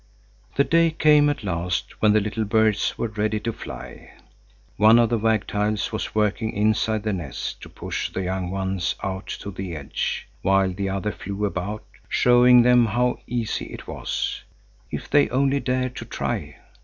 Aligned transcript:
The 0.55 0.63
day 0.63 0.89
came 0.89 1.29
at 1.29 1.43
last 1.43 2.01
when 2.01 2.11
the 2.13 2.19
little 2.19 2.43
birds 2.43 2.97
were 2.97 3.09
ready 3.09 3.39
to 3.41 3.53
fly. 3.53 4.13
One 4.75 4.97
of 4.97 5.11
the 5.11 5.19
wagtails 5.19 5.91
was 5.91 6.15
working 6.15 6.53
inside 6.53 7.03
the 7.03 7.13
nest 7.13 7.61
to 7.61 7.69
push 7.69 8.09
the 8.09 8.23
young 8.23 8.49
ones 8.49 8.95
out 9.03 9.27
to 9.27 9.51
the 9.51 9.75
edge, 9.75 10.27
while 10.41 10.71
the 10.73 10.89
other 10.89 11.11
flew 11.11 11.45
about, 11.45 11.83
showing 12.09 12.63
them 12.63 12.87
how 12.87 13.19
easy 13.27 13.65
it 13.65 13.87
was, 13.87 14.41
if 14.89 15.07
they 15.07 15.29
only 15.29 15.59
dared 15.59 15.95
to 15.97 16.05
try. 16.05 16.57